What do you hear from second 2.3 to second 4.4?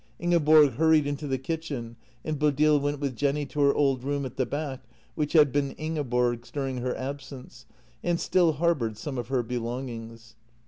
Bodil went with Jenny to her old room at